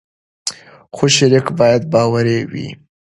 [0.95, 2.67] خو شریک باید باوري وي.